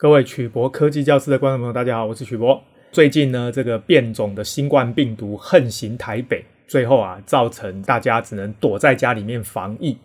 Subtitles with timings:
[0.00, 2.62] 各位曲博科技教室的观众朋友，大家好，我是曲博。
[2.92, 9.98] 最近呢，这个变种的新冠病毒横行台北，最后啊，造成大家只能躲在家里面防疫。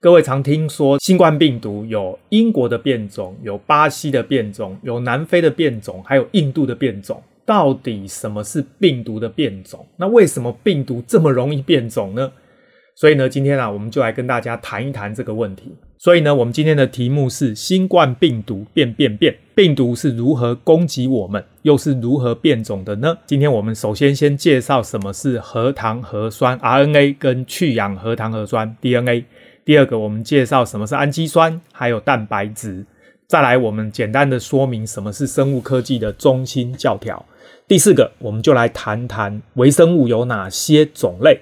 [0.00, 7.22] 各位常听说新冠病毒有英国的变种，有巴西的变种，有南非的变种，还有印度的变种。
[7.46, 9.86] 到底什么是病毒的变种？
[9.96, 12.32] 那为什么病毒这么容易变种呢？
[12.96, 15.72] 所以呢，今天啊，我们就来跟大家谈一谈这个问题。
[16.02, 23.18] 所以呢，我们今天的题目是新冠病毒变变变，病毒是如何攻击我们，又是如何变种的呢？
[23.26, 29.26] 今天我们首先先介绍什么是核糖核酸 RNA 跟去氧核糖核酸 DNA。
[29.62, 32.86] 第二个，我们介绍什么是氨基酸，还有蛋白质。
[33.26, 37.22] 再来，我们简单的说明什么是生物科技的中心教条。
[37.68, 41.38] 第四个，我们就来谈谈微生物有哪些种类。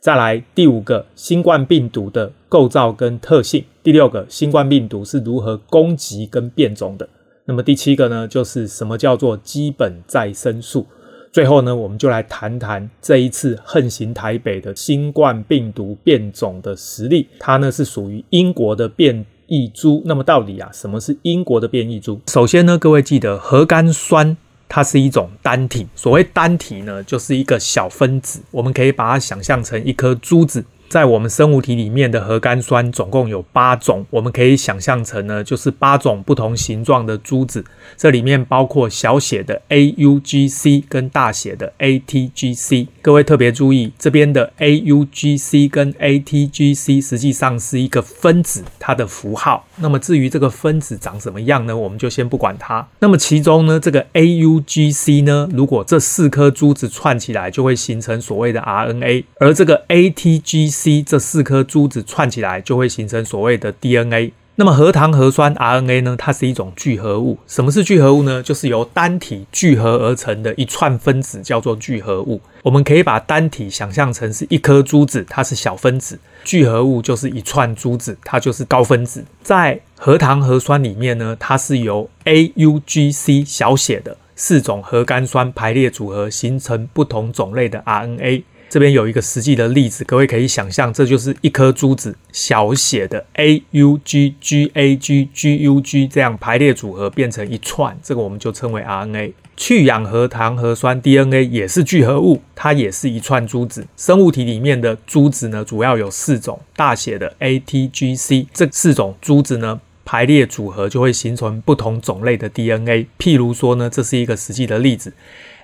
[0.00, 3.64] 再来第五个，新冠病毒的构造跟特性。
[3.82, 7.08] 第六个，新冠病毒是如何攻击跟变种的。
[7.46, 10.86] 那么第七个呢，就是什么叫做基本再生数。
[11.32, 17.26] 最后呢，我们就来谈谈这一次横行台北的新冠病毒变种的实例。
[17.40, 20.00] 它呢是属于英国的变异株。
[20.04, 22.20] 那么到底啊，什么是英国的变异株？
[22.28, 24.36] 首先呢，各位记得核苷酸。
[24.68, 30.64] 它是一种单体，所谓单体呢，就是一个小分子，我们可以把它想象成一颗珠子。
[30.88, 37.62] 在我们生物体里面的核苷酸总共有八种，我们可以想象成呢，就是八种不同形状的珠子。
[37.96, 42.88] 这里面包括小写的 AUGC 跟大写的 ATGC。
[43.02, 49.66] 各位特别注意，这边的 AUGC 跟 ATGC 实际上是一个分子，它的符号。
[49.76, 51.76] 那么至于这个分子长什么样呢？
[51.76, 52.88] 我们就先不管它。
[53.00, 64.32] 那么其中呢，这个 AUGC 呢，如果这四颗珠子串起来，就会形成所谓的 RNA，而这个 ATGC C 这四颗珠子串起来就会形成所谓的 DNA。
[64.54, 66.16] 那么核糖核酸 RNA 呢？
[66.16, 67.38] 它是一种聚合物。
[67.46, 68.42] 什么是聚合物呢？
[68.42, 72.40] 就是由单体聚合而成的一串分子，叫做聚合物。
[72.62, 79.24] 我们可以把单体想象成是一颗珠子，它是小分子；聚合物就是一串珠子，它就是高分子。
[79.42, 88.42] 在核糖核酸里面呢，它是由 AUGC 小写的四种核苷酸排列组合形成不同种类的 RNA。
[88.68, 99.32] 这边有一个实际的例子，各位可以想象，这就是一颗珠子，小写的 A U G G A G G U G 这样排列组合变成一串，这个我们就称为 RNA。
[99.56, 103.84] 去氧核糖核酸 DNA 也是聚合物，它也是一串珠子。
[103.96, 113.06] 生物体里面的珠子呢，主要有四种，大写的 A T G C，这四种珠子呢排列组合就会形成不同种类的 DNA。
[113.18, 115.12] 譬如说呢，这是一个实际的例子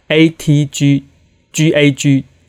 [0.09, 1.05] ，ATGGAG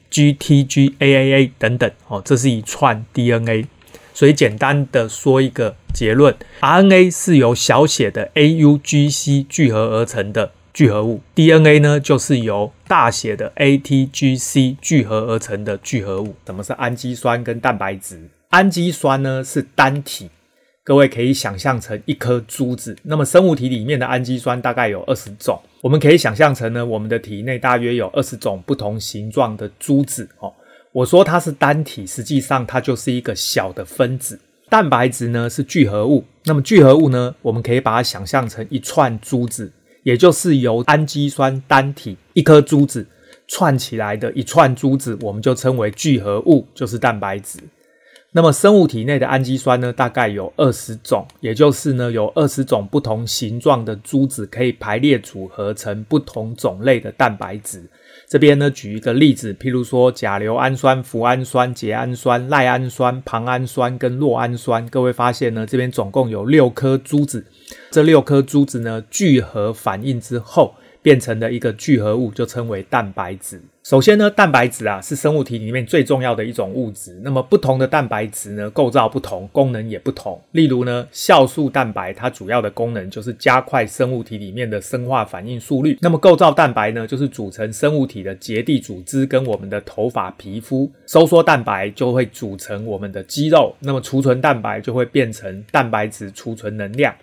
[0.10, 3.68] G T G A A A 等等哦，这是一串 DNA，
[4.14, 16.36] 所以简单的说一个结论：RNA 是由小写的 A U G C 聚合而成的聚合物，DNA 呢就是由大写的 A T G C 聚合而成的聚合物。
[16.46, 18.30] 什么是氨基酸跟蛋白质？
[18.50, 20.30] 氨基酸呢是单体。
[20.86, 30.54] 各位可以想象成一颗珠子，那么生物体里面的氨基酸大概有二十种，我们可以想象成呢，我们的体内大约有二十种不同形状的珠子哦。
[30.92, 34.40] 我说它是单体，实际上它就是一个小的分子。
[34.70, 43.04] 蛋白质呢是聚合物，那么聚合物呢，我们可以把它想象成一串珠子，也就是由氨基酸单体一颗珠子
[43.48, 47.58] 串起来的一串珠子，我们就称为聚合物，就是蛋白质。
[48.36, 57.82] 那么生物体内的氨基酸呢，大概有二十种，也就是呢有二十种不同形状的珠子可以排列组合成不同种类的蛋白质。
[58.28, 64.86] 这边呢举一个例子，譬如说甲硫氨酸、脯氨酸、楝氨酸、赖氨酸、硼氨酸跟酪氨酸。
[64.90, 67.46] 各位发现呢，这边总共有六颗珠子，
[67.90, 70.76] 这六颗珠子呢聚合反应之后。
[71.06, 73.62] 变成的一个聚合物就称为蛋白质。
[73.84, 77.16] 首先呢，蛋白质啊是生物体里面最重要的一种物质。
[77.22, 80.42] 那么不同的蛋白质呢，构造不同，功能也不同。
[80.54, 85.96] 例如呢，酵素蛋白它主要的功能就是加快生物体里面的生化反应速率。
[86.02, 90.92] 那么构造蛋白呢，就是组成生物体的结缔组织跟我们的头发、皮肤。
[91.06, 93.76] 收缩蛋白就会组成我们的肌肉。
[93.80, 97.14] 那么储存蛋白就会变成蛋白质储存能量。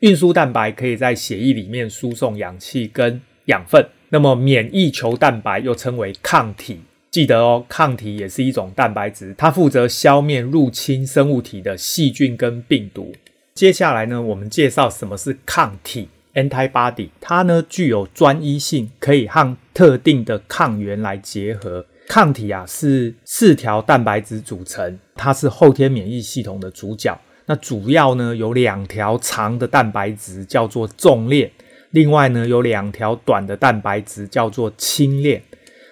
[0.00, 13.12] 运输蛋白可以在血液里面输送氧气跟养分，那么免疫球蛋白又称为抗体，记得哦，抗体也是一种蛋白质，它负责消灭入侵生物体的细菌跟病毒。
[13.54, 21.84] 接下来呢，我们介绍什么是抗体 （antibody），它呢具有专一性，可以和特定的抗原来结合。
[22.08, 27.16] 抗体啊是四条蛋白质组成，它是后天免疫系统的主角。
[27.46, 31.50] 那主要呢有两条长的蛋白质叫做纵链，
[31.90, 35.42] 另外呢有两条短的蛋白质叫做轻链。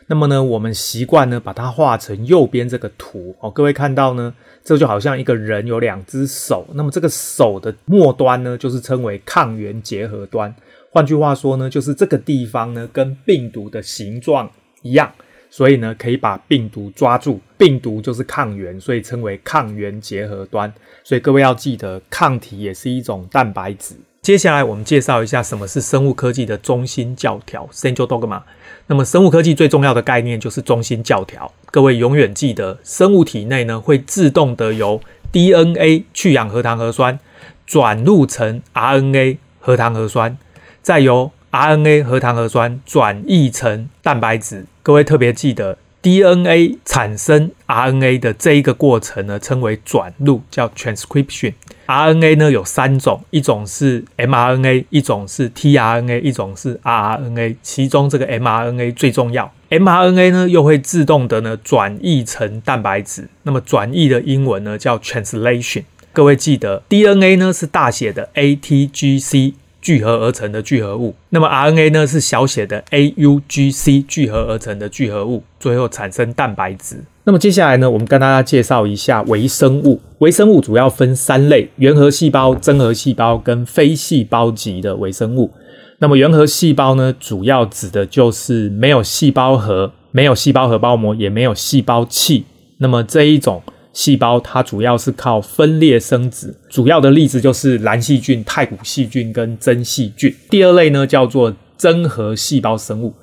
[0.07, 3.51] 那么呢，我们习惯呢把它画成右边这个图哦。
[3.51, 4.33] 各位看到呢，
[4.65, 10.55] 这就好像一个人有两只手，那么这个手的末端呢就是称为抗原结合端。
[10.91, 14.51] 换句话说呢，就是这个地方呢跟病毒的形状
[14.83, 15.13] 一样。
[15.51, 20.71] 所以呢，可以把病毒抓住，病毒就是抗原，所以称为抗原结合端。
[21.03, 23.95] 所以各位要记得，抗体也是一种蛋白质。
[24.21, 28.43] 接下来我们介绍一下什么是生物科技的中心教条 （Central Dogma）。
[28.89, 31.51] 那么生物科技最重要的概念就是中心教条。
[31.71, 35.01] 各位永远记得，生物体内呢会自动的由
[35.33, 37.19] DNA 去氧核糖核酸
[37.67, 40.37] 转录成 RNA 核糖核酸，
[40.83, 44.67] 再由 RNA 核糖核酸转译成蛋白质。
[44.83, 51.55] 各位特别记得，DNA 产生 RNA 的这一个过程呢，称为转录，叫 transcription。
[51.87, 57.57] RNA 呢有三种，一种是 mRNA，一种是 tRNA，一种是 rRNA。
[57.63, 63.29] 其中这个 mRNA 最重要，mRNA 呢又会自动的呢转译成蛋白质。
[63.45, 65.85] 那么转译的英文呢叫 translation。
[66.13, 69.55] 各位记得，DNA 呢是大写的 ATGC。
[69.81, 76.97] 聚合而成的聚合物，那么 RNA 呢是小写的 AUGC 聚合而成的聚合物，最后产生蛋白质。
[77.25, 80.01] 那么接下来呢，我们跟大家介绍一下微生物。
[80.19, 85.51] 微生物主要分三类：原核细胞、真核细胞跟非细胞级的微生物。
[85.99, 92.45] 那么原核细胞呢，主要指的就是没有细胞核、没有细胞核包膜，也没有细胞器。
[92.79, 93.63] 那么这一种。
[93.93, 100.35] 细胞它主要是靠分裂生殖，主要的例子就是蓝细菌、太古细菌跟真细菌。
[100.51, 103.15] 第二类呢叫做真核细胞生物，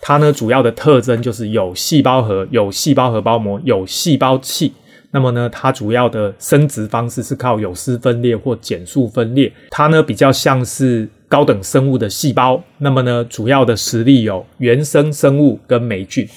[0.00, 4.72] 它呢主要的特征就是有细胞核、有细胞核包膜、有细胞器。
[5.10, 12.60] 那么呢，它主要的生殖方式是靠有丝分裂或减数分裂，它呢比较像是高等生物的细胞。
[12.78, 16.28] 那么呢，主要的实例有原生生物跟霉菌。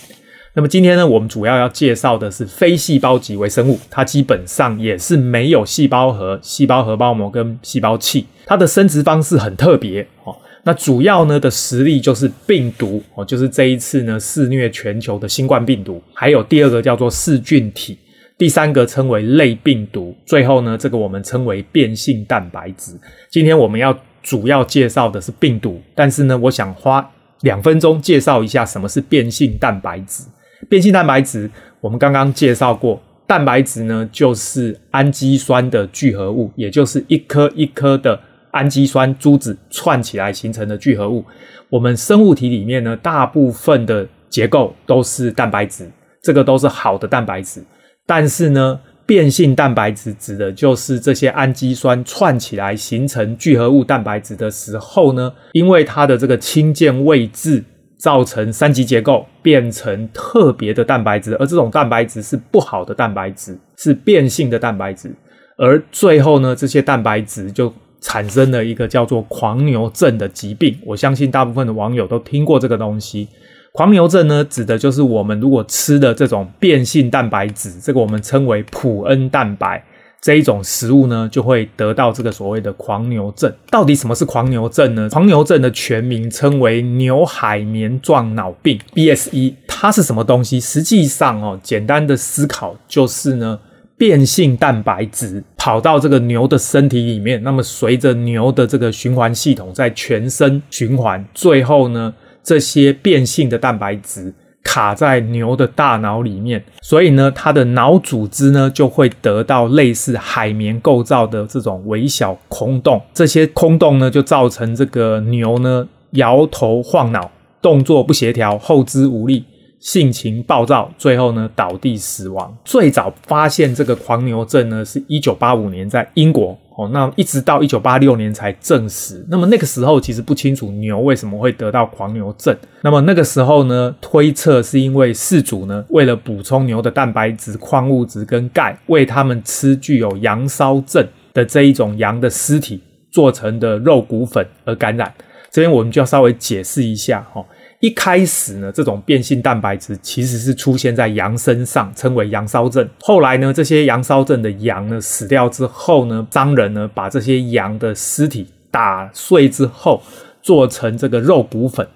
[0.58, 10.36] 那么今天呢，我们主要要介绍的是非细胞级微生物，它基本上也是没有细胞核、细胞核包膜跟细胞器，它的生殖方式很特别哦。
[10.64, 17.96] 那主要呢的实力就是病毒哦，就是这一次呢肆虐全球的新冠病毒，还有第二个叫做噬菌体，
[18.36, 22.94] 第三个称为类病毒，最后呢这个我们称为变性蛋白质。
[23.30, 27.08] 今天我们要主要介绍的是病毒，但是呢，我想花
[27.42, 30.24] 两分钟介绍一下什么是变性蛋白质。
[30.68, 31.50] 变性蛋白质，
[31.80, 38.20] 我们刚刚介绍过，蛋白质呢就是氨基酸的聚合物，也就是一颗一颗的
[38.52, 41.24] 氨基酸珠子串起来形成的聚合物。
[41.70, 45.90] 我们生物体里面呢，大部分的结构都是蛋白质，
[46.22, 47.64] 这个都是好的蛋白质。
[48.06, 57.64] 但是呢，变性蛋白质指的就是这些氨基酸串起来形成聚合物蛋白质的时候呢，因为它的这个氢键位置。
[57.98, 65.12] 造成三级结构变成特别的蛋白质，而这种蛋白质是不好的蛋白质，是变性的蛋白质。
[65.58, 70.78] 而最后呢，这些蛋白质就产生了一个叫做狂牛症的疾病。
[70.86, 73.28] 我相信大部分的网友都听过这个东西。
[73.74, 79.84] 狂牛症呢，指的就是我们如果吃的这种变性蛋白质，这个我们称为普恩蛋白。
[80.20, 83.54] 这一种食物呢，就会得到这个所谓的狂牛症。
[83.70, 85.10] 到底什么是狂牛症呢？
[85.10, 89.54] 狂牛症的全名称为牛海绵状脑病 （BSE）。
[89.68, 90.60] 它是什么东西？
[90.60, 93.60] 实际上哦，简单的思考就是呢，
[93.96, 104.34] 变性蛋白质跑到这个牛的身体里面，那么随着牛的这个循环系统在全身循环，最后呢，这些变性的蛋白质。
[104.68, 117.32] 卡在牛的大脑里面，所以呢，它的脑组织呢就会得到类似海绵构造的这种微小空洞，这些空洞呢就造成这个牛呢摇头晃脑，
[117.62, 119.46] 动作不协调，后肢无力，
[119.80, 122.56] 性情暴躁，最后呢倒地死亡。
[122.66, 126.58] 最早发现这个狂牛症呢是一九八五年在英国。
[126.78, 129.26] 哦，那一直到一九八六年才证实。
[129.30, 132.56] 那么那个时候其实不清楚牛为什么会得到狂牛症。
[132.84, 141.04] 那么那个时候呢，推测是因为饲主呢为了补充牛的蛋白质、矿物质跟钙，喂它们吃具有羊骚症
[141.34, 142.80] 的这一种羊的尸体
[143.10, 145.12] 做成的肉骨粉而感染。
[145.50, 147.44] 这边我们就要稍微解释一下哈。
[147.80, 152.90] 一开始呢，这种变性蛋白质其实是出现在羊身上，称为羊骚症。
[153.02, 160.02] 后来呢，这些羊骚症的羊呢死掉之后呢，商人呢把这些羊的尸体打碎之后，
[160.42, 161.88] 做成这个肉骨粉。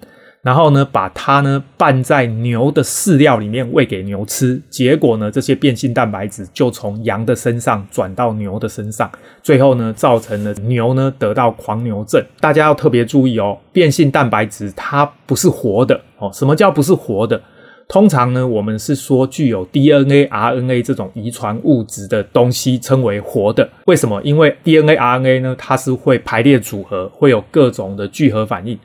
[0.42, 9.08] 然后呢，把它呢拌在牛的饲料里面喂给牛吃，结果呢，这些变性蛋白质就从羊的身上转到牛的身上，
[9.40, 12.20] 最后呢，造成了牛呢得到狂牛症。
[12.40, 16.28] 大家要特别注意哦，变性蛋白质它不是活的哦。
[16.32, 17.40] 什么叫不是活的？
[17.88, 23.68] 通常呢，我们是说具有 DNA、RNA 这种遗传物质的东西称为活的。
[23.84, 24.20] 为什么？
[24.22, 28.76] 因为 DNA、RNA 呢，它是会排列组合，会有各种的聚合反应。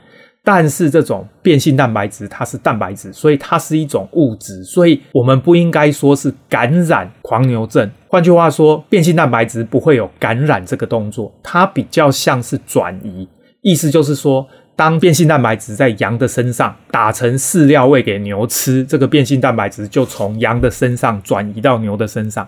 [0.49, 7.91] 但是这种变性蛋白质它是蛋白质，所以它是一种物质，所以我们不应该说是感染狂牛症。
[8.07, 13.27] 换句话说，变性蛋白质不会有感染这个动作，它比较像是转移。
[13.61, 22.47] 意思就是说，当变性蛋白质在羊的身上打成饲料喂给牛吃，这个变性蛋白质就从羊的身上转移到牛的身上。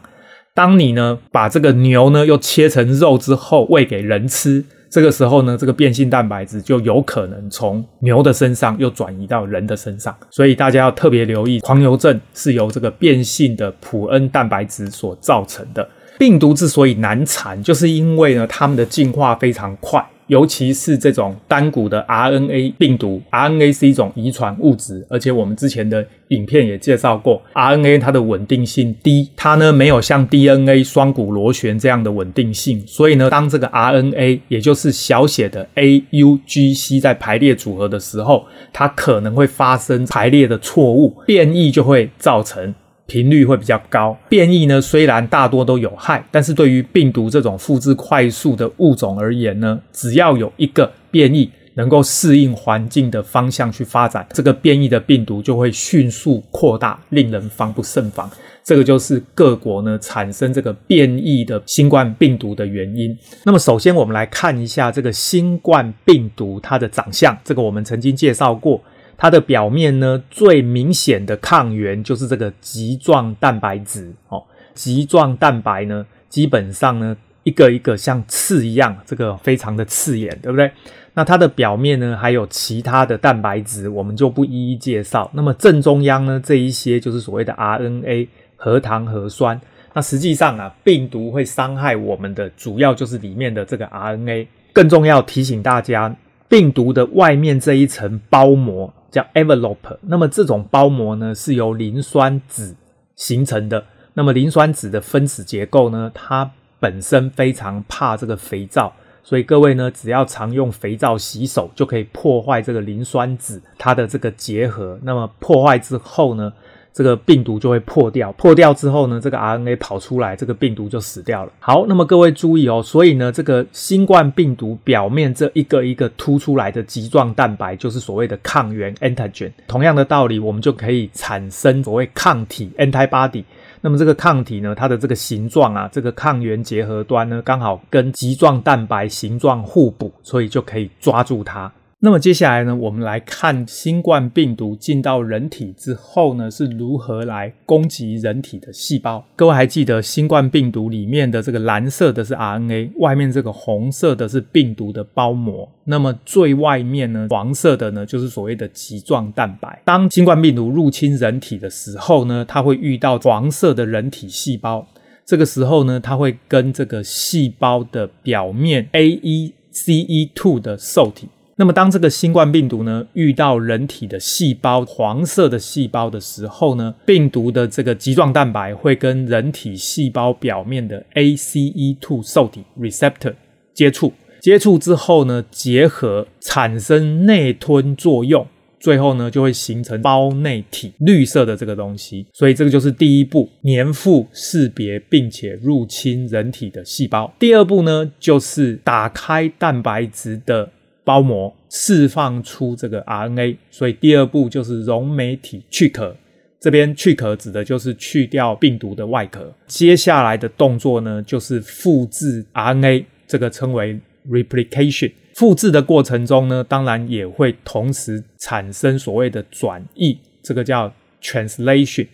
[0.56, 4.64] 当你呢把这个牛呢又切成肉之后喂给人吃。
[4.90, 15.88] 这个时候呢，这个变性蛋白质就有可能从牛的身上又转移到人的身上，所以大家要特别留意，狂牛症是由这个变性的普恩蛋白质所造成的。
[16.18, 20.04] 病毒之所以难缠，就是因为呢，它们的进化非常快。
[20.30, 42.74] 尤其是这种单股的 RNA 病毒，RNA 是一种遗传物质，而且我们之前的影片也介绍过，RNA 它的稳定性低，它呢没有像 DNA 双股螺旋这样的稳定性，所以呢，当这个 RNA 也就是小写的 A、U、G、C 在排列组合的时候，它可能会发生排列的错误，变异就会造成。
[43.10, 44.18] 频率会比较高。
[44.30, 58.30] 变异呢，虽然大多都有害，但是对于病毒这种复制快速的物种而言呢，只要有一个变异能够适应环境的方向去发展，这个变异的病毒就会迅速扩大，令人防不胜防。
[58.64, 63.18] 这个就是各国呢产生这个变异的新冠病毒的原因。
[63.44, 67.36] 那么，首先我们来看一下这个新冠病毒它的长相。
[67.44, 68.80] 这个我们曾经介绍过。
[69.22, 74.42] 它的表面呢，最明显的抗原就是这个棘状蛋白质哦。
[74.74, 80.72] 棘状蛋白呢，基本上呢，一个一个像刺一样，这个非常的刺眼，对不对？
[81.16, 85.30] 那它的表面呢，还有其他的蛋白质，我们就不一一介绍。
[85.34, 89.60] 那么正中央呢，这一些就是所谓的 RNA 核糖核酸。
[89.94, 94.48] 那实际上啊，病毒会伤害我们的，主要就是里面的这个 RNA。
[94.72, 96.16] 更重要提醒大家，
[96.48, 98.94] 病毒的外面这一层包膜。
[99.12, 102.76] 叫 envelope，那么这种包膜呢，是由磷酸酯
[103.16, 103.86] 形成的。
[104.14, 115.00] 那么磷酸酯的分子结构呢，它本身非常怕这个肥皂，所以各位呢，只要常用肥皂洗手，就可以破坏这个磷酸酯它的这个结合。
[115.04, 116.52] 那么破坏之后呢，
[116.92, 121.52] 这个病毒就会破掉，破掉之后呢，这个 RNA 跑出来，这个病毒就死掉了。
[121.60, 129.52] 好，那么各位注意哦，所以呢，这个新冠病毒表面这一个一个凸出来的棘状蛋白，就是所谓的抗原 （antigen）。
[129.68, 133.44] 同样的道理，我们就可以产生所谓抗体 （antibody）。
[133.82, 141.72] 那么这个抗体呢，它的这个形状啊，这个抗原结合端呢，刚好跟棘状蛋白形状互补，所以就可以抓住它。
[142.02, 149.22] 那么接下来呢，我们来看新冠病毒进到人体之后呢，是如何来攻击人体的细胞。
[149.36, 155.70] 各位还记得新冠病毒里面的这个蓝色的是 RNA，外面这个红色的是病毒的包膜。
[155.84, 159.82] 那么最外面呢，黄色的呢，就是所谓的棘状蛋白。
[159.84, 164.88] 当新冠病毒入侵人体的时候呢，它会遇到黄色的人体细胞。
[165.26, 171.28] 这个时候呢，它会跟这个细胞的表面 AECE2 的受体。
[171.60, 183.34] 那么，当这个新冠病毒呢遇到人体的细胞，黄色的细胞的时候呢，病毒的这个棘状蛋白会跟人体细胞表面的 ACE2 受体 receptor
[183.74, 188.48] 接触，接触之后呢，结合产生内吞作用，
[188.80, 192.26] 最后呢就会形成胞内体，绿色的这个东西。
[192.32, 197.34] 所以这个就是第一步，黏附识别并且入侵人体的细胞。
[197.38, 200.72] 第二步呢，就是打开蛋白质的。
[201.10, 206.16] 包膜释放出这个 RNA，所以第二步就是溶酶体去壳。
[206.60, 209.52] 这边去壳指的就是去掉病毒的外壳。
[209.66, 214.00] 接下来的动作呢，就是复制 RNA，这个称为
[214.30, 215.12] replication。
[215.34, 222.06] 复制的过程中呢，当然也会同时产生所谓的转译，这个叫 translation。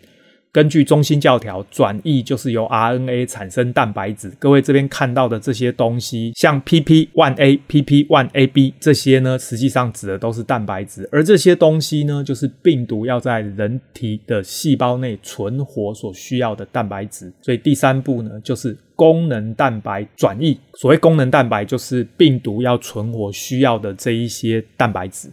[0.55, 4.31] 根据中心教条，转译就是由 RNA 产生蛋白质。
[4.39, 11.09] 各位这边看到的这些东西，像 PP1A、PP1AB 这些呢，实际上指的都是蛋白质。
[11.11, 17.33] 而这些东西呢，就是病毒要在人体的细胞内存活所需要的蛋白质。
[17.41, 20.57] 所以第三步呢，就是功能蛋白转译。
[20.75, 25.27] 所谓功能蛋白，就是病毒要存活需要的这一些蛋白质。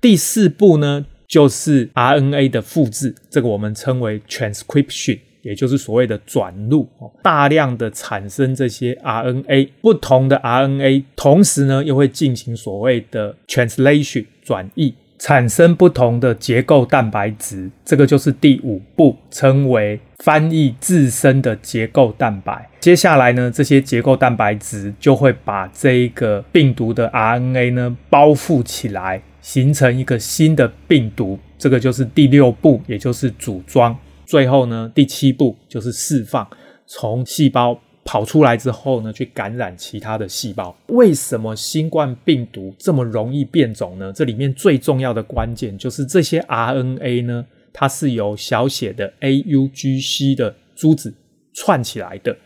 [0.00, 6.88] 第四步呢，就是 RNA 的复制，这个我们称为 transcription，也就是所谓的转录，
[7.22, 14.94] 大量的产生这些 RNA，不同的 RNA，同时呢又会进行所谓的 translation 转译。
[15.16, 22.68] 产生不同的结构蛋白质，这个就是第五步，称为翻译自身的结构蛋白。
[22.78, 31.38] 接下来呢，这些结构蛋白质就会把这一个病毒的 RNA 呢包覆起来，形成一个新的病毒。
[31.58, 33.94] 这个就是第六步，也就是组装。
[34.24, 36.48] 最后呢，第七步就是释放，
[36.86, 37.78] 从细胞。
[38.06, 40.76] 跑出来之后呢，去感染其他的细胞。
[40.88, 44.12] 为什么新冠病毒这么容易变种呢？
[44.12, 51.14] 这里面最重要的关键就是这些 RNA 呢，它是由小写的 AUGC 的珠子
[51.54, 52.36] 串起来的，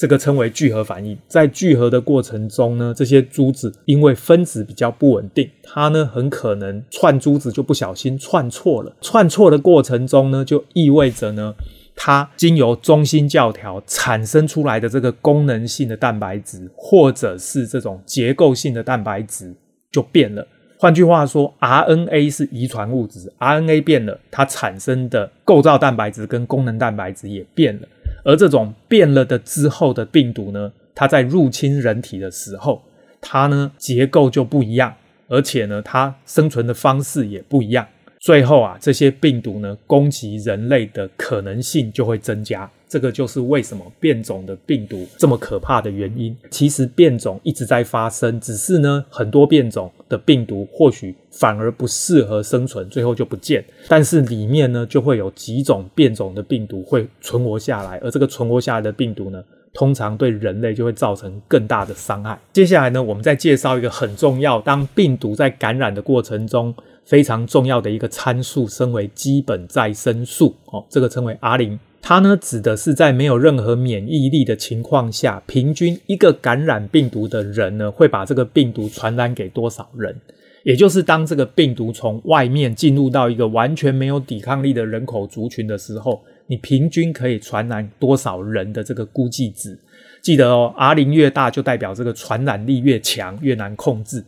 [0.00, 1.14] 这个称为聚合反应。
[1.28, 8.96] 在聚合的过程中呢，这些珠子因为分子比较不稳定，它呢很可能串珠子就不小心串错了。
[9.02, 11.54] 串错的过程中呢，就意味着呢。
[11.94, 19.54] 它经由中心教条产生出来的这个功能性的蛋白质，或者是这种结构性的蛋白质
[19.92, 20.46] 就变了。
[20.78, 27.86] 换句话说，RNA 是遗传物质，RNA 变了，它产生的构造蛋白质跟功能蛋白质也变了。
[28.30, 32.80] 而这种变了的之后的病毒呢，它在入侵人体的时候，
[33.20, 34.94] 它呢结构就不一样，
[35.26, 37.84] 而且呢它生存的方式也不一样。
[38.20, 42.70] 最后啊，这些病毒呢，攻击人类的可能性就会增加。
[42.90, 46.36] 这个就是为什么变种的病毒这么可怕的原因。
[46.50, 53.64] 其实变种一直在发生，只是呢，很多变种的病毒或许反而不适合生存，最后就不见。
[53.86, 59.40] 但是里面呢，就会有几种变种的病毒会存活下来，而这个存活下来的病毒呢，
[59.72, 62.36] 通常对人类就会造成更大的伤害。
[62.52, 66.74] 接下来呢，我们再介绍一个很重要，当病毒在感染的过程中。
[67.06, 71.80] 非常重要的一个参数，称为基本再生数哦，这个称为 R 零。
[72.02, 80.16] 它呢，指的是在没有任何免疫力的情况下，平均一个感染病毒的人呢，会把这个病毒传染给多少人？
[80.62, 89.78] 也就是当这个病毒从外面进入到一个完全没有抵抗力的人口族群的时候，你平均可以传染多少人的这个估计值？
[90.20, 94.22] 记得哦，R 零越大，就代表这个传染力越强，越难控制。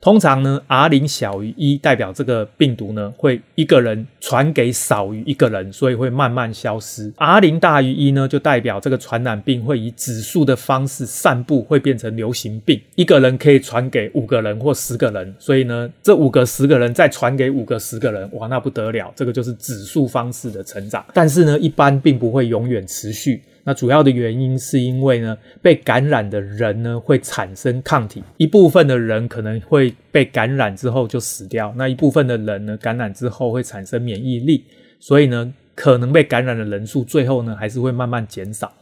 [0.00, 7.12] 通常呢，R 零小于一，代表这个病毒呢会一个人传给少于一个人，所以会慢慢消失。
[7.16, 12.80] R 零大于一呢，就代表这个传染病会以指数的方式散布，会变成流行病。
[12.94, 21.04] 一个人可以传给五个人或十个人，所以呢，这五个十个人再传给五个十个人，哇，那不得了，这个就是指数方式的成长。
[21.12, 23.42] 但是呢，一般并不会永远持续。
[23.66, 34.62] 那主要的原因是因为呢，被感染的人呢会产生抗体，一部分的人可能会被感染之后就死掉，那一部分的人呢感染之后会产生免疫力，
[35.00, 38.72] 所以呢可能被感染的人数最后呢还是会慢慢减少。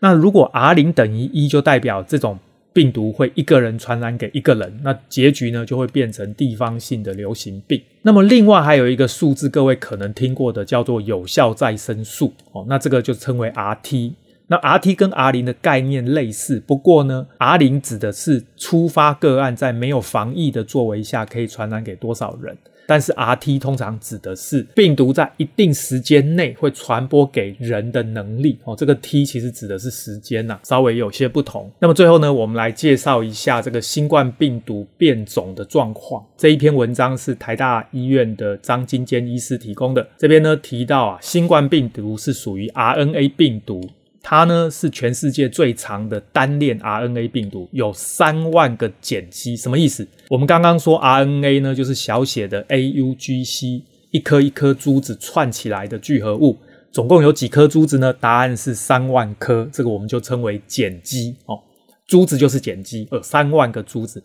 [0.00, 2.38] 那如果 R 零等于一，就代表这种。
[2.72, 7.80] 病毒会一个人传染给一个人，那结局呢就会变成地方性的流行病。
[8.02, 14.12] 那么另外还有一个数字，各位可能听过的叫做有效再生数哦，那这个就称为 RT。
[14.48, 22.56] 那 RT 跟 R 零的概念类似，不过呢，R 零指的是出发个案在没有防疫的作为下可以传染给多少人。
[22.88, 31.68] 但是 RT 通常指的是病毒在一定时间内会传播给人的能力哦，这个 T 其实指的是时间呐，稍微有些不同。
[31.80, 36.24] 那么最后呢，我们来介绍一下这个新冠病毒变种的状况。
[36.36, 40.06] 这一篇文章是台大医院的张金坚医师提供的。
[40.16, 43.80] 这边呢提到啊，新冠病毒是属于 RNA 病毒。
[44.28, 50.04] 它呢是全世界最长的单链 RNA 病毒，有三万个碱基，什么意思？
[50.28, 56.58] 我们刚刚说 RNA 呢，就是小写的 AUGC，一颗一颗珠子串起来的聚合物，
[56.90, 58.12] 总共有几颗珠子呢？
[58.12, 61.60] 答案是三万颗，这个我们就称为碱基哦。
[62.08, 64.20] 珠子就是碱基，呃三万个珠子，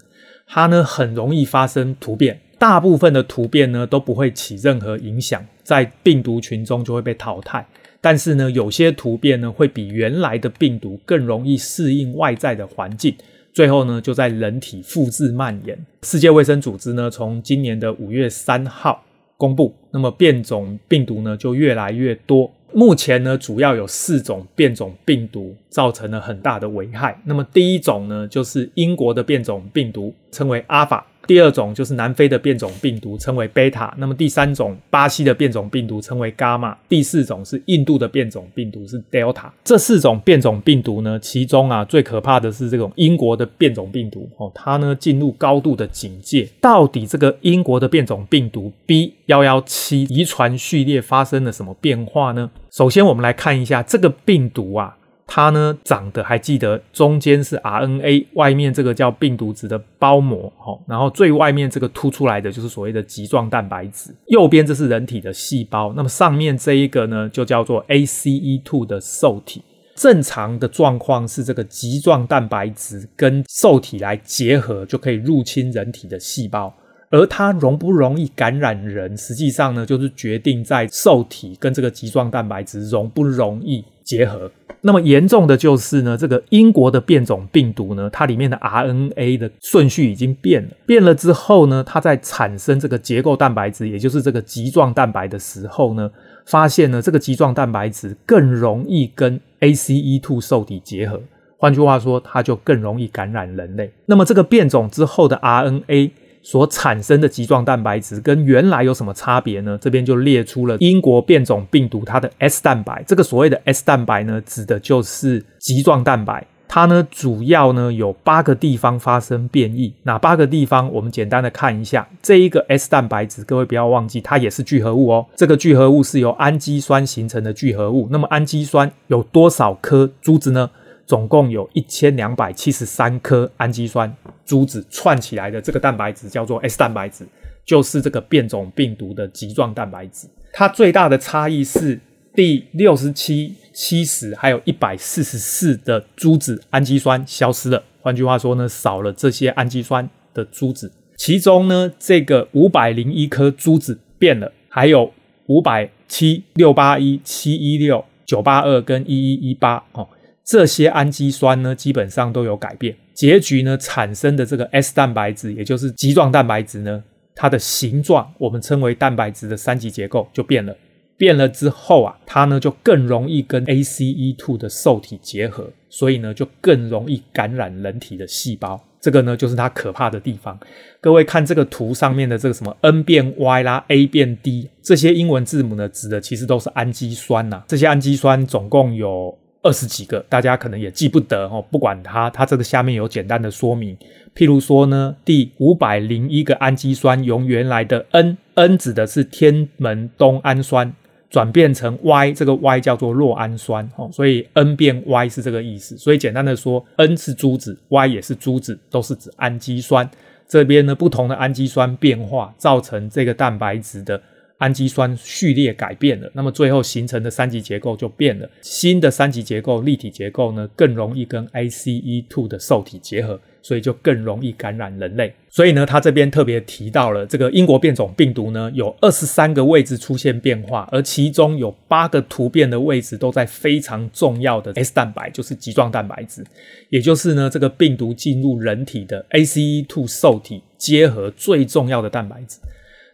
[0.47, 7.63] 它呢很容易发生突变，大部分的突变呢都不会起任何影响，在病毒群中就会被淘汰。
[8.01, 13.15] 但是呢，有些突变呢会比原来的病毒更容易适应外在的环境，
[13.53, 15.77] 最后呢就在人体复制蔓延。
[16.01, 19.03] 世界卫生组织呢从今年的五月三号
[19.37, 22.51] 公布，那么变种病毒呢就越来越多。
[22.73, 27.21] 目前呢主要有四种变种病毒造成了很大的危害。
[27.25, 31.05] 那么第一种呢就是英国的变种病毒，称为阿法。
[31.31, 33.95] 第二种就是南非的变种病毒，称为贝塔。
[33.97, 36.77] 那么第三种巴西的变种病毒称为伽马。
[36.89, 39.45] 第四种是印度的变种病毒是 Delta。
[39.63, 46.45] 这四种变种病毒呢，其中啊最可怕的是这种英国的变种病毒哦，它呢进入高度的警戒。
[46.59, 52.51] 到底这个英国的变种病毒 B 幺幺七遗传序列发生了什么变化呢？
[52.73, 54.97] 首先我们来看一下这个病毒啊。
[55.33, 60.51] 它呢长得还记得，中间是 RNA，外面这个叫病毒质的包膜，
[60.85, 69.63] 然后最外面这个凸出来的就是所谓的棘状蛋白质，右边这是人体的细胞，那么上面这一个呢就叫做 ACE2 的受体。
[69.95, 76.73] 正常的状况是这个棘状蛋白质跟受体来结合，就可以入侵人体的细胞，
[77.09, 84.51] 而它容不容易感染人，实际上呢就是决定在受体跟这个棘状蛋白质容不容易结合。
[84.83, 90.69] 那么严重的就是呢，这个英国的变种病毒呢，它里面的 RNA 的顺序已经变了。
[90.87, 96.09] 变了之后呢，它在产生这个结构蛋白质，也就是这个棘状蛋白的时候呢，
[96.47, 101.21] 发现呢，这个棘状蛋白质更容易跟 ACE2 受体结合。
[101.57, 103.91] 换句话说，它就更容易感染人类。
[104.07, 106.11] 那么这个变种之后的 RNA。
[106.41, 109.77] 所产生的棘状蛋白质跟原来有什么差别呢？
[109.81, 113.03] 这边就列出了英国变种病毒它的 S 蛋白。
[113.07, 116.45] 这个所谓的 S 蛋白呢，指的就是棘状蛋白。
[116.73, 119.93] 它呢，主要呢有八个地方发生变异。
[120.03, 120.89] 哪八个地方？
[120.93, 122.07] 我们简单的看一下。
[122.21, 125.25] 这一个 S 蛋白质，各位不要忘记，它也是聚合物哦。
[125.35, 128.07] 这个聚合物是由氨基酸形成的聚合物。
[128.09, 130.69] 那么氨基酸有多少颗珠子呢？
[131.11, 137.27] 总共有一千两百七十三颗氨基酸珠子串起来的这个蛋白质叫做 S 蛋白质，
[137.65, 140.25] 就是这个变种病毒的棘状蛋白质。
[140.53, 141.99] 它最大的差异是
[142.33, 147.83] 第六十七、七十还有一百四十四的珠子氨基酸消失了。
[147.99, 150.89] 换句话说呢，少了这些氨基酸的珠子。
[151.17, 155.11] 其中呢，这个五百零一颗珠子变了，还有
[155.47, 160.07] 五百七、六八一、七一六、九八二跟一一一八哦。
[160.43, 162.95] 这些氨基酸呢，基本上都有改变。
[163.13, 167.03] 结局呢，产生的这个 S 蛋白质，也就是棘状蛋白质呢，
[167.35, 170.75] 它的形状，我们称为蛋白质的三级结构就变了。
[171.17, 178.83] 变了之后啊，它呢就更容易跟 ACE2 的受体结合，所以呢就更容易感染人体的细胞。
[178.99, 180.59] 这个呢就是它可怕的地方。
[180.99, 187.65] 各位看这个图上面的这个什么 N 变 Y 啦，A 变 D 这些英文字母呢，指的其实都是氨基酸呐、啊。
[187.67, 189.37] 这些氨基酸总共有。
[189.63, 191.63] 二十几个，大家可能也记不得哦。
[191.69, 193.95] 不管它，它这个下面有简单的说明。
[194.35, 200.91] 譬如说呢，第五百零一个氨基酸由原来的 N，N 指的是天门冬氨酸，
[201.29, 204.09] 转变成 Y，这个 Y 叫做酪氨酸哦。
[204.11, 205.97] 所以 N 变 Y 是这个意思。
[205.97, 210.09] 所以简单的说，N 是珠子，Y 也是珠子，都是指氨基酸。
[210.47, 214.21] 这边呢，不同的氨基酸变化，造成这个蛋白质的。
[214.61, 218.47] 氨基酸序列改变了，那么最后形成的三级结构就变了。
[218.61, 225.33] 新的三级结构、立体结构呢，更容易跟 ACE2 的受体结合，所以就更容易感染人类。
[225.49, 236.45] 所以呢，他这边特别提到了这个英国变种病毒呢，有二十三个位置出现变化，而其中有八个突变的位置都在非常重要的 S 蛋白，就是棘状蛋白质，
[236.89, 242.59] 也就是呢，这个病毒进入人体的 ACE2 受体结合最重要的蛋白质。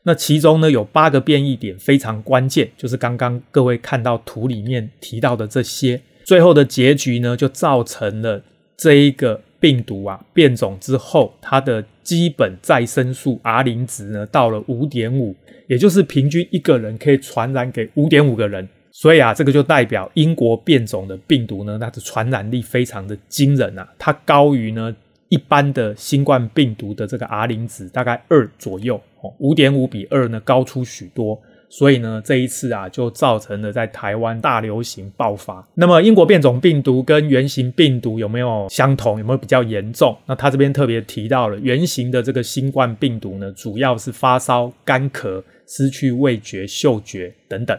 [0.08, 6.00] 那其中呢，有八个变异点非常关键，就是刚刚各位看到图里面提到的这些。
[6.24, 8.42] 最后的结局呢，就造成了
[8.78, 15.36] 这一个病毒啊变种之后，它的基本再生数 R 零值呢到了五点五，
[15.68, 18.66] 也就是平均一个人可以传染给五点五个人。
[18.94, 24.96] 所以啊，这个就代表英国变种的病毒呢，它的传染力非常的惊人啊，它高于呢。
[25.30, 31.38] 一般的新冠病毒的这个 R 零值大概二左右，哦，五点五比二呢高出许多，
[31.70, 35.68] 所以呢这一次啊就造成了在台湾大流行爆发。
[35.74, 39.20] 那么英国变种病毒跟原型病毒有没有相同？
[39.20, 40.18] 有没有比较严重？
[40.26, 47.78] 那他这边特别提到了原型的这个新冠病毒呢，主要是发烧、干咳、失去味觉、嗅觉等等。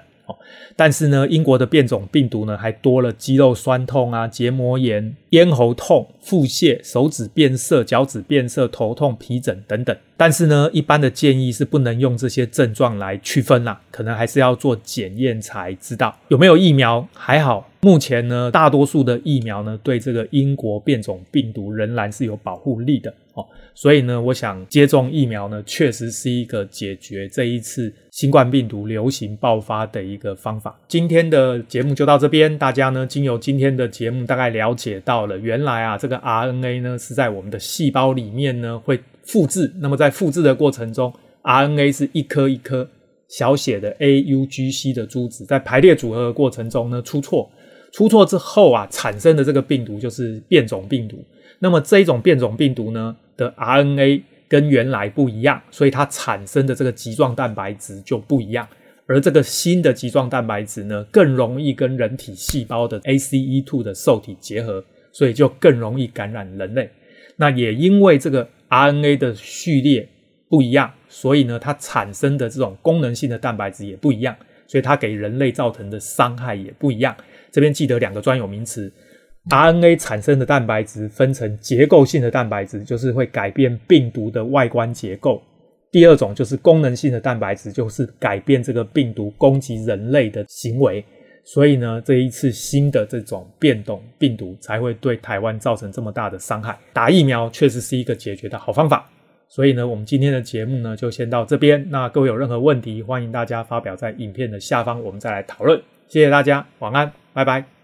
[0.76, 9.96] 但是呢，英国的变种病毒呢，还多了肌肉酸痛啊、结膜炎、咽喉痛、腹泻、手指变色、脚趾变色、头痛、皮疹等等。
[10.16, 17.06] 但是呢，一般的建议是不能用这些症状来区分啦，可能还是要做检验才知道有没有疫苗。
[17.12, 23.46] 还好目前呢，大多数的疫苗呢，对这个英国变种病毒仍然是有保护力的哦。
[23.72, 30.76] 所以呢，我想接种疫苗呢，确实是一个解决这一次新冠病毒流行爆发的一个方法。
[30.88, 39.72] 今天的节目就到这边，大家呢，经由今天的节目大概了解到了，原来啊，这个 RNA 呢是在我们的细胞里面呢会复制。
[39.78, 41.14] 那么在复制的过程中
[41.44, 42.88] ，RNA 是一颗一颗。
[43.28, 47.46] 小写的 AUGC 的珠子在排列组合的过程中呢出错，
[47.92, 51.22] 出错之后啊产生的这个病毒就是变种病毒。
[51.58, 58.66] 那么这一种变种病毒呢的 RNA 跟原来不一样，所以它产生的这个棘状蛋白质就不一样。
[59.06, 66.88] 而这个新的棘状蛋白质呢更容易跟人体细胞的 ACE2 的受体结合，所以就更容易感染人类。
[67.36, 70.08] 那也因为这个 RNA 的序列
[70.48, 70.92] 不一样。
[71.10, 77.16] 所以呢，它产生的这种功能性的蛋白质也不一样，所以它给人类造成的伤害也不一样。
[77.50, 78.92] 这边记得两个专有名词
[79.48, 85.40] ：RNA 产生的蛋白质分成结构性的蛋白质，就是会改变病毒的外观结构；
[85.90, 91.04] 第二种就是功能性的蛋白质，就是改变这个病毒攻击人类的行为。
[91.44, 96.78] 所以呢，这一次新的这种变种病毒才会对台湾造成这么大的伤害。
[96.92, 99.08] 打疫苗确实是一个解决的好方法。
[99.48, 101.82] 所以呢，我们今天的节目呢就先到这边。
[101.88, 105.80] 那各位有任何问题，欢迎大家发表在影片的下方，我们再来讨论。
[106.06, 107.77] 谢谢大家，晚安，拜拜。